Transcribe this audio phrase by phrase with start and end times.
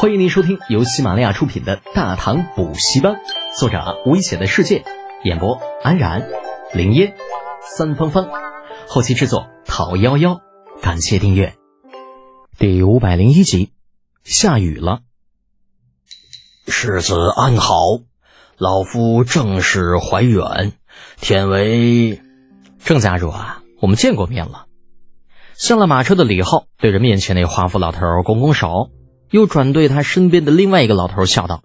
[0.00, 3.14] 欢迎您收听由喜马拉雅出品的《大唐补习班》，
[3.58, 4.84] 作者危险的世界，
[5.24, 6.28] 演播安然、
[6.72, 7.16] 林烟、
[7.76, 8.28] 三芳芳，
[8.86, 10.40] 后期制作陶幺幺。
[10.80, 11.56] 感谢订阅。
[12.56, 13.72] 第五百零一集，
[14.22, 15.00] 下雨了。
[16.68, 17.74] 世子安好，
[18.56, 20.74] 老夫正是怀远，
[21.20, 22.22] 天为
[22.84, 24.66] 郑家主啊，我们见过面了。
[25.56, 28.90] 下了马车的李浩对着面前那华服老头拱拱手。
[29.30, 31.62] 又转对他身边的另外一个老头笑道：“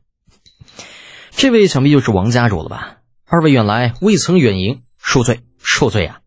[1.32, 2.98] 这位想必就是王家主了吧？
[3.26, 6.20] 二位远来未曾远迎，恕罪恕罪啊！”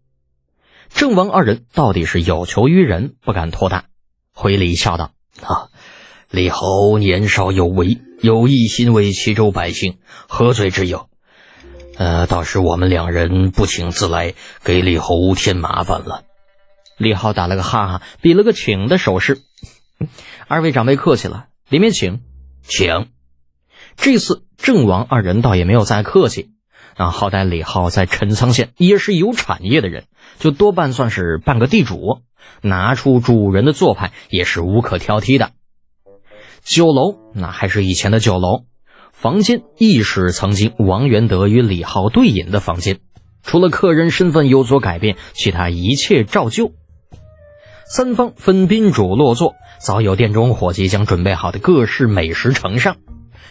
[0.95, 3.85] 郑王二人到底是有求于人，不敢托大，
[4.33, 5.13] 回礼笑道
[5.43, 5.69] ：“啊，
[6.31, 11.09] 李侯年少有为，有一心为齐州百姓，何罪之有？
[11.99, 14.35] 呃，倒是我们两人不请自来，
[14.65, 16.23] 给李侯添麻烦了。”
[16.97, 19.43] 李浩打了个哈哈，比了个请的手势。
[20.47, 22.21] 二位长辈客气了，里面请，
[22.63, 23.09] 请。
[23.97, 26.51] 这次郑王二人倒也没有再客气，
[26.97, 30.05] 啊，好歹李浩在陈仓县也是有产业的人，
[30.39, 32.21] 就多半算是半个地主，
[32.61, 35.53] 拿出主人的做派也是无可挑剔的。
[36.63, 38.65] 酒楼那还是以前的酒楼，
[39.13, 43.01] 房间亦是曾经王元德与李浩对饮的房间，
[43.43, 46.73] 除了客人身份有所改变，其他一切照旧。
[47.89, 52.97] 三方分宾主落座，早有店中伙计将准备好的各式美食呈上，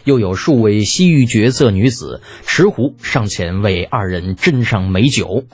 [0.04, 5.46] 又有数位西域绝色女子持壶上前为二人斟上美酒。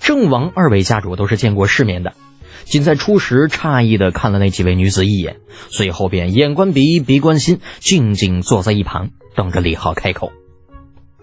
[0.00, 2.14] 郑王二位家主都是见过世面的，
[2.64, 5.36] 仅在初时诧异的看了那几位女子一眼，
[5.68, 10.32] 随后便眼观鼻，鼻观心，静静坐在一旁，等着李浩开口。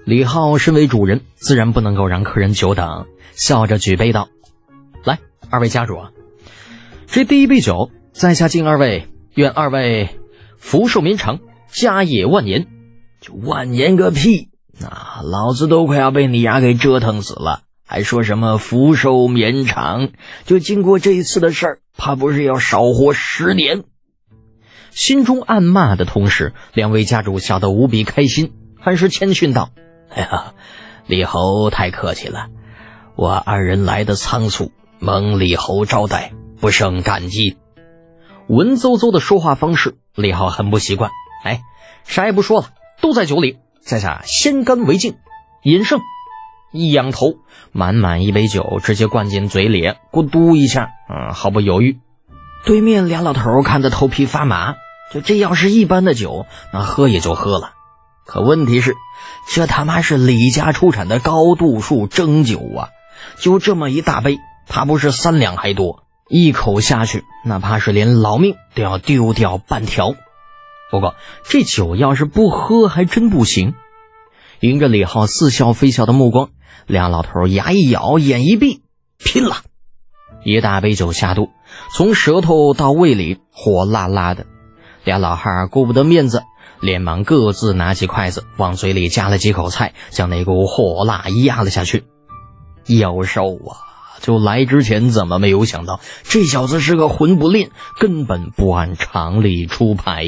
[0.06, 4.30] 李浩身为主人，自然不能够让客人久等，笑着举杯道
[5.04, 5.18] ：“来，
[5.50, 5.98] 二位家主。”
[7.14, 10.20] 这第一杯酒，在下敬二位，愿二位
[10.58, 12.66] 福寿绵长，家业万年。
[13.22, 14.50] 就万年个屁！
[14.80, 20.10] 那老子都快要被你丫给折腾死了，还说什么福寿绵长？
[20.46, 23.84] 就经过这一次的事儿，怕不是要少活十年？
[24.90, 29.70] 心中暗骂的同时，两位家主笑得无比开心，还是谦逊道
[30.10, 30.54] ：“哎呀，
[31.06, 32.48] 李侯太客气了，
[33.16, 37.58] 我二人来的仓促，蒙李侯招待。”不胜感激，
[38.48, 41.12] 文绉绉的说话方式，李浩很不习惯。
[41.44, 41.60] 哎，
[42.06, 42.70] 啥也不说了，
[43.02, 45.18] 都在酒里，在下先干为敬。
[45.64, 46.00] 饮胜，
[46.72, 47.34] 一仰头，
[47.74, 52.00] 满满一杯酒直接灌进嘴里，咕嘟一下，嗯，毫不犹豫。
[52.64, 54.76] 对面俩老头看得头皮发麻，
[55.12, 57.74] 就这要是一般的酒，那喝也就喝了。
[58.26, 58.96] 可问题是，
[59.54, 62.88] 这他妈是李家出产的高度数蒸酒啊！
[63.38, 66.03] 就这么一大杯，怕不是三两还多。
[66.36, 70.16] 一口下去，哪怕是连老命都要丢掉半条。
[70.90, 71.14] 不过
[71.48, 73.76] 这酒要是不喝，还真不行。
[74.60, 76.50] 迎着李浩似笑非笑的目光，
[76.88, 78.82] 俩老头牙一咬，眼一闭，
[79.20, 79.58] 拼了！
[80.44, 81.52] 一大杯酒下肚，
[81.94, 84.48] 从舌头到胃里火辣辣的。
[85.04, 86.42] 俩老汉顾不得面子，
[86.80, 92.06] 连忙各自拿起筷子往嘴里夹了几口菜，将那股火辣压了下去。
[92.88, 93.93] 妖兽啊！
[94.24, 97.70] 就来之前怎么没有想到这小子是个混不吝，
[98.00, 100.24] 根本不按常理出牌。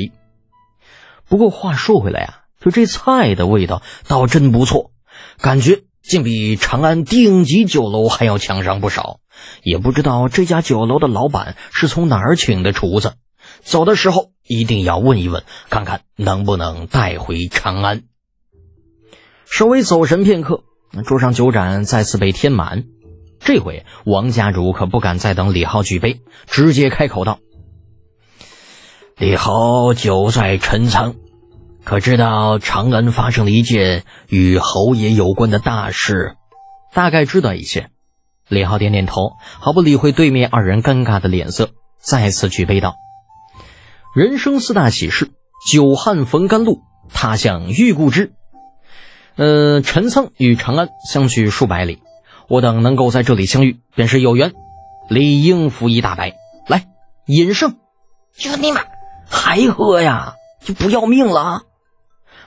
[1.29, 4.91] 不过话说回来啊，就这菜的味道倒真不错，
[5.39, 9.21] 感觉竟比长安顶级酒楼还要强上不少。
[9.63, 13.13] 也不知道这家酒楼的老板是从哪儿请的厨子，
[13.61, 18.03] 走的时候一定要问一问，看看能不能带回长安。
[19.45, 20.63] 稍微走神片刻，
[21.05, 22.83] 桌上酒盏再次被添满。
[23.45, 27.37] 这回王家主可不敢再等李浩举杯，直接开口道
[29.19, 31.13] ：“李侯久在陈仓，
[31.83, 36.35] 可知道长安发生了一件与侯爷有关的大事？
[36.91, 37.91] 大概知道一些。”
[38.49, 41.69] 李浩点点头，毫不理会对面二人尴尬的脸色，
[41.99, 42.95] 再次举杯道
[44.15, 45.29] ：“人生四大喜事，
[45.69, 46.79] 久旱逢甘露，
[47.13, 48.33] 他乡遇故知。
[49.35, 52.01] 呃，陈仓与长安相距数百里。”
[52.47, 54.53] 我等能够在这里相遇，便是有缘，
[55.09, 56.33] 理应服一大白。
[56.67, 56.85] 来，
[57.25, 57.77] 饮胜！
[58.37, 58.81] 就你妈
[59.27, 60.35] 还喝呀？
[60.63, 61.63] 就不要命了？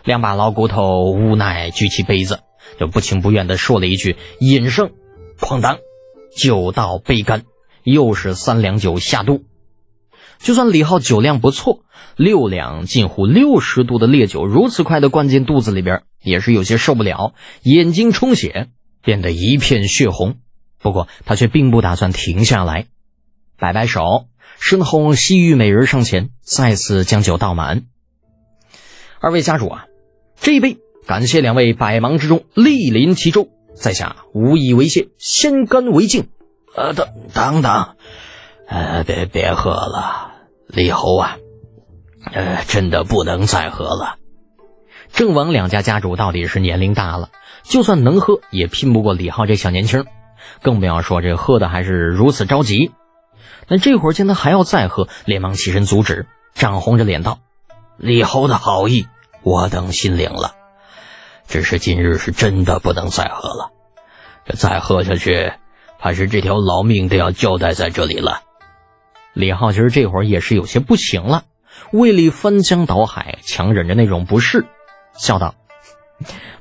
[0.04, 2.40] 两把老骨头无奈举起杯子，
[2.78, 4.90] 就不情不愿地说了一句：“饮胜！”
[5.38, 5.78] 哐当，
[6.36, 7.42] 酒到杯干，
[7.82, 9.44] 又是三两酒下肚。
[10.38, 11.80] 就算李浩酒量不错，
[12.16, 18.68] 六两近乎六十度的烈酒如此快的灌进肚子里边，也是有些受不了，眼睛充血。
[19.02, 20.36] 变得一片血红，
[20.78, 22.86] 不过他却并不打算停下来，
[23.58, 24.26] 摆摆手，
[24.58, 27.84] 身后西域美人上前，再次将酒倒满。
[29.20, 29.86] 二位家主啊，
[30.40, 36.28] 这一杯感谢两位百忙之中莅临其中，在下无以为谢，先干为敬。
[36.76, 37.96] 呃，等等等，
[38.68, 40.32] 呃，别别喝了，
[40.68, 41.38] 李侯啊，
[42.32, 44.18] 呃，真的不能再喝了。
[45.12, 47.30] 郑王两家家主到底是年龄大了，
[47.62, 50.04] 就算能喝，也拼不过李浩这小年轻，
[50.62, 52.92] 更不要说这喝的还是如此着急。
[53.66, 57.40] 那这会儿见他还要再喝，连忙起身阻止，涨红着脸道
[57.98, 59.06] ：“李侯的好意，
[59.42, 60.54] 我等心领了，
[61.48, 63.70] 只是今日是真的不能再喝了，
[64.46, 65.52] 这再喝下去，
[65.98, 68.42] 怕是这条老命都要交代在这里了。”
[69.34, 71.44] 李浩其实这会儿也是有些不行了，
[71.92, 74.64] 胃里翻江倒海，强忍着那种不适。
[75.18, 75.54] 笑道：“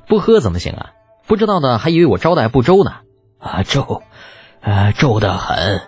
[0.06, 0.90] 不喝怎么行啊？
[1.26, 2.96] 不知道的还以为我招待不周呢。
[3.38, 4.02] 啊，周，
[4.60, 5.82] 呃，周得很。”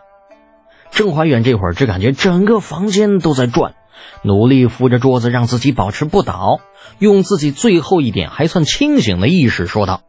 [0.93, 3.75] 郑怀远这会儿只感觉整个房间都在转，
[4.22, 6.61] 努力扶着桌子让自己保持不倒，
[6.99, 10.02] 用自己最后一点还算清醒的意识说道：“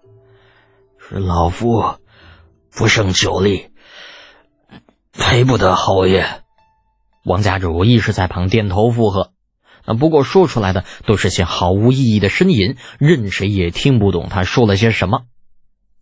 [0.97, 1.97] 是老夫
[2.75, 3.69] 不胜酒力，
[5.13, 6.25] 陪不得侯爷。”
[7.23, 9.31] 王家主亦是在旁点头附和。
[9.85, 15.21] 啊，不过说出来的都是些毫无意义的呻吟，任谁也听不懂他说了些什么。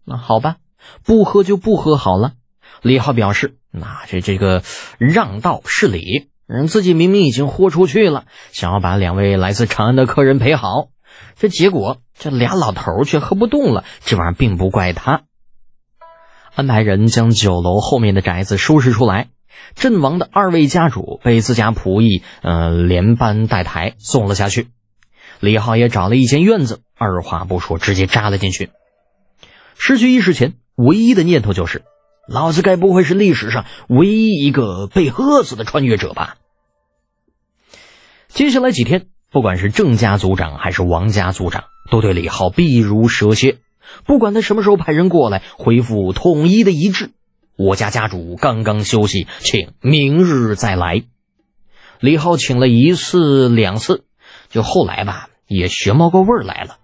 [0.06, 0.58] 那好吧，
[1.04, 2.34] 不喝就不喝好了。
[2.82, 4.64] 李浩表示，那这这个
[4.98, 10.88] 让道是礼，人自己明明已经豁出去了，想要把两位来自长安的客人陪好，
[11.36, 13.84] 这结果这俩老头却喝不动了。
[14.02, 15.24] 这玩意儿并不怪他。
[16.56, 19.28] 安排人将酒楼后面的宅子收拾出来。
[19.76, 24.68] 阵亡的二位家主被自家仆役，呃，连搬带抬送了下去。
[25.40, 28.70] 李浩也找了一间院子，二话不说，直接扎了进去。
[29.78, 31.84] 失去意识前，唯一的念头就是：
[32.28, 36.36] 老子该不会是历史上唯一一个被饿死的穿越者吧？
[38.28, 43.60] 接下来几天，不管是郑家族长还是王家族长，都对李浩避如蛇蝎，
[44.06, 47.12] 不管他什么时候派人过来，回复统一的一致。
[47.60, 51.04] 我家家主刚刚休息，请明日再来。
[52.00, 54.06] 李浩请了一次两次，
[54.50, 56.78] 就后来吧，也学冒过味儿来了。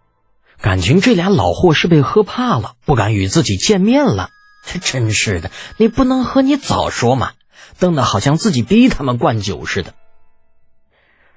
[0.59, 4.31] 感情这俩老货是被喝怕了，不敢与自己见面了。
[4.65, 7.31] 这 真是的，你不能喝，你早说嘛！
[7.79, 9.93] 瞪得好像自己逼他们灌酒似的。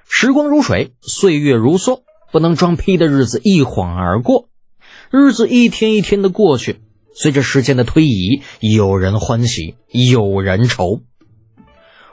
[0.09, 2.01] 时光如水，岁月如梭，
[2.33, 4.49] 不能装逼的日子一晃而过，
[5.09, 6.81] 日子一天一天的过去。
[7.15, 11.01] 随着时间的推移，有人欢喜，有人愁。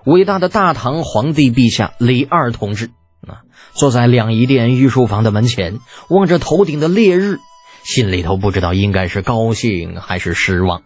[0.05, 2.91] 伟大的大唐皇帝陛下李二同志
[3.27, 5.79] 啊，坐在两仪殿御书房的门前，
[6.09, 7.39] 望着头顶的烈日，
[7.83, 10.83] 心里头不知道应该是高兴还是失望。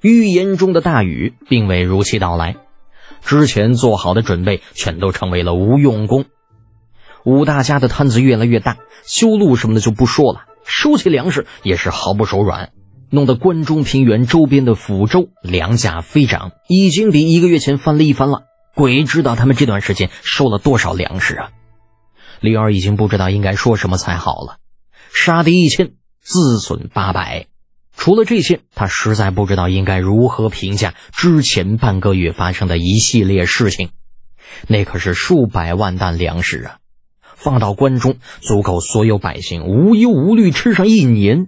[0.00, 2.56] 预言中的大雨并未如期到来，
[3.22, 6.24] 之前做好的准备全都成为了无用功。
[7.24, 8.76] 武大家的摊子越来越大，
[9.06, 12.70] 修路什么的就不说了，收起粮食也是毫不手软。
[13.14, 18.42] 弄得关中平原周边的抚州粮价飞涨，已经比一个月前翻了一番了。
[18.74, 21.50] 鬼知道他们这段时间收了多少粮食啊！
[22.40, 24.56] 李二已经不知道应该说什么才好了。
[25.12, 27.46] 杀敌一千，自损八百。
[27.96, 33.90] 除了这些，他实在不知道应该如何评价之前半个月发生的一系列事情。
[34.66, 36.78] 那可是数百万担粮食啊，
[37.36, 41.46] 放到关中，足够所有百姓无忧无虑吃上一年。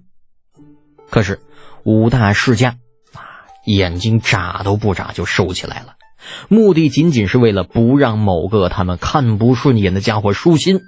[1.11, 1.40] 可是。
[1.86, 2.78] 五大世家
[3.12, 5.94] 啊，眼睛眨都不眨就收起来了，
[6.48, 10.80] 目的仅仅是为了不让某个他们看不顺眼的家伙舒心。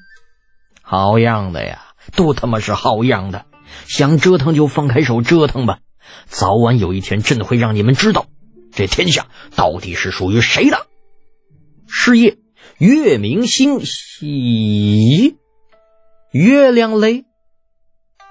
[0.82, 1.82] 好样的呀，
[2.16, 3.46] 都他妈是好样的！
[3.86, 5.78] 想折腾就放开手折腾吧，
[6.26, 8.26] 早晚有一天真的会让你们知道，
[8.72, 10.86] 这天下到底是属于谁的。
[11.86, 12.38] 是夜，
[12.78, 15.36] 月明星稀，
[16.32, 17.27] 月亮嘞。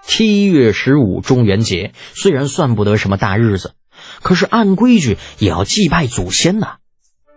[0.07, 3.73] 七月十五中元节虽然算不得什么大日子，
[4.21, 6.77] 可是按规矩也要祭拜祖先呐。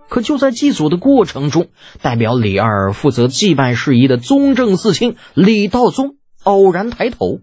[0.08, 1.68] 可就在祭祖的过程中，
[2.00, 7.40] 代表李二负责祭拜事宜的宗正四卿李道宗偶然抬头，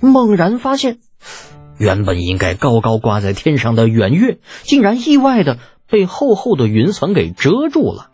[0.00, 0.98] 猛然发现，
[1.78, 5.58] 原本应该高高挂在天上的圆月，竟然意外的
[5.88, 8.08] 被厚厚的云层给遮住了。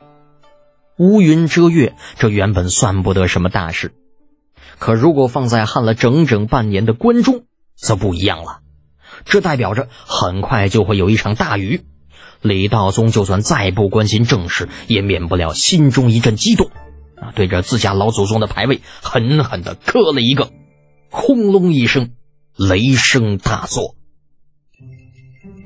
[0.99, 3.93] 乌云遮月，这原本算不得什么大事。
[4.78, 7.45] 可如果放在旱了整整半年的关中，
[7.76, 8.61] 则不一样了。
[9.25, 11.83] 这代表着很快就会有一场大雨。
[12.42, 16.71] 李道宗就算再不关心政事，也免不了心中一阵激动，
[17.16, 20.52] 啊，对着自家老祖宗的牌位狠狠地磕了一个。
[21.09, 22.11] 轰隆一声，
[22.56, 23.97] 雷声大作。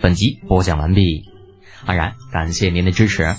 [0.01, 1.25] 本集播讲完毕，
[1.85, 3.35] 安然感谢您的支持。